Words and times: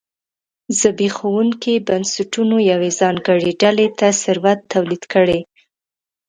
زبېښونکي 0.79 1.73
بنسټونه 1.87 2.57
یوې 2.71 2.91
ځانګړې 2.99 3.51
ډلې 3.61 3.87
ته 3.99 4.07
ثروت 4.23 4.59
تولید 4.73 5.03
کړي. 5.13 5.39